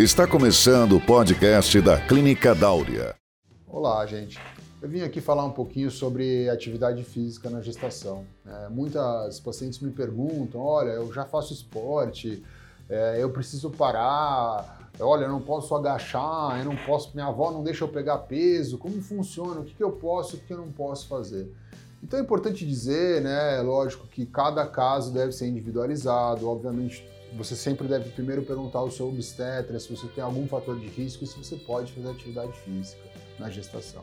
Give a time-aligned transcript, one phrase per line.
[0.00, 3.14] Está começando o podcast da Clínica Dáurea.
[3.68, 4.40] Olá, gente.
[4.82, 8.26] Eu vim aqui falar um pouquinho sobre atividade física na gestação.
[8.44, 12.42] É, muitas pacientes me perguntam: olha, eu já faço esporte,
[12.90, 17.62] é, eu preciso parar, olha, eu não posso agachar, eu não posso, minha avó não
[17.62, 20.72] deixa eu pegar peso, como funciona, o que, que eu posso, o que eu não
[20.72, 21.54] posso fazer.
[22.02, 27.88] Então é importante dizer, né, lógico, que cada caso deve ser individualizado, obviamente você sempre
[27.88, 31.36] deve primeiro perguntar ao seu obstetra se você tem algum fator de risco e se
[31.36, 33.02] você pode fazer atividade física
[33.38, 34.02] na gestação.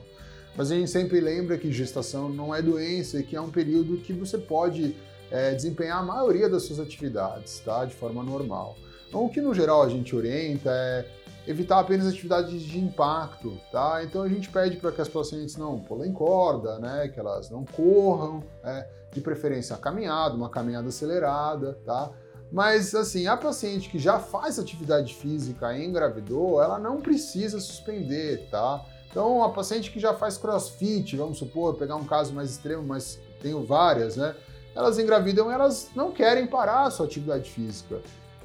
[0.55, 3.97] Mas a gente sempre lembra que gestação não é doença e que é um período
[3.97, 4.95] que você pode
[5.29, 7.85] é, desempenhar a maioria das suas atividades, tá?
[7.85, 8.75] De forma normal.
[9.07, 11.05] Então, o que no geral a gente orienta é
[11.47, 14.03] evitar apenas atividades de impacto, tá?
[14.03, 17.07] Então a gente pede para que as pacientes não pulem corda, né?
[17.07, 18.85] Que elas não corram, né?
[19.11, 22.11] de preferência a caminhada, uma caminhada acelerada, tá?
[22.51, 28.49] Mas assim, a paciente que já faz atividade física e engravidou, ela não precisa suspender,
[28.51, 28.83] tá?
[29.09, 33.19] Então, a paciente que já faz crossfit, vamos supor, pegar um caso mais extremo, mas
[33.41, 34.35] tenho várias, né?
[34.73, 37.99] Elas engravidam, elas não querem parar a sua atividade física.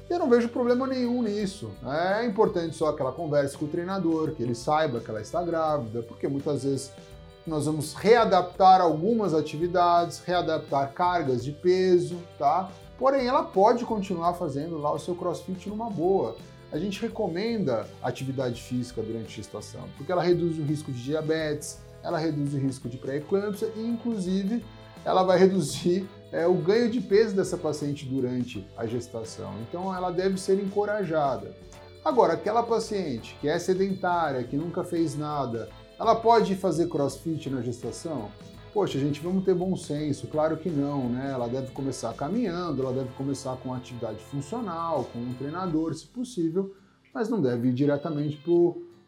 [0.09, 1.71] Eu não vejo problema nenhum nisso.
[1.81, 2.21] Né?
[2.21, 5.41] É importante só que ela converse com o treinador, que ele saiba que ela está
[5.41, 6.91] grávida, porque muitas vezes
[7.45, 12.69] nós vamos readaptar algumas atividades, readaptar cargas de peso, tá?
[12.97, 16.35] Porém, ela pode continuar fazendo lá o seu crossfit numa boa
[16.71, 21.79] a gente recomenda atividade física durante a gestação, porque ela reduz o risco de diabetes,
[22.03, 24.63] ela reduz o risco de pré-eclâmpsia e, inclusive,
[25.05, 29.53] ela vai reduzir é, o ganho de peso dessa paciente durante a gestação.
[29.67, 31.55] Então, ela deve ser encorajada.
[32.03, 37.61] Agora, aquela paciente que é sedentária, que nunca fez nada, ela pode fazer crossfit na
[37.61, 38.29] gestação?
[38.77, 40.27] Poxa, gente, vamos ter bom senso.
[40.27, 41.31] Claro que não, né?
[41.33, 46.75] Ela deve começar caminhando, ela deve começar com atividade funcional, com um treinador, se possível,
[47.11, 48.39] mas não deve ir diretamente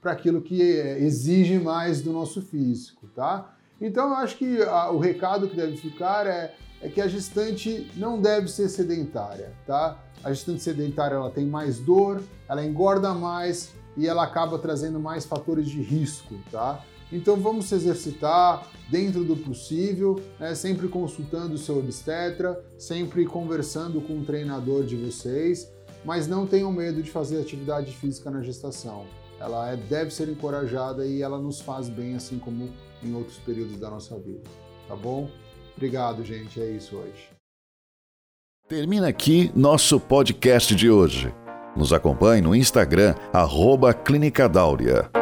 [0.02, 3.56] para aquilo que exige mais do nosso físico, tá?
[3.80, 7.92] Então, eu acho que a, o recado que deve ficar é, é que a gestante
[7.95, 9.99] não deve ser sedentária, tá?
[10.23, 15.27] A gestante sedentária ela tem mais dor, ela engorda mais e ela acaba trazendo mais
[15.27, 16.83] fatores de risco, tá?
[17.11, 20.53] Então vamos se exercitar dentro do possível, né?
[20.53, 25.71] sempre consultando o seu obstetra, sempre conversando com o treinador de vocês,
[26.05, 29.05] mas não tenham medo de fazer atividade física na gestação.
[29.39, 32.70] Ela é, deve ser encorajada e ela nos faz bem, assim como
[33.02, 34.43] em outros períodos da nossa vida.
[34.87, 35.30] Tá bom?
[35.76, 36.59] Obrigado, gente.
[36.61, 37.30] É isso hoje.
[38.67, 41.33] Termina aqui nosso podcast de hoje.
[41.76, 45.19] Nos acompanhe no Instagram, arroba Clínica Dáurea.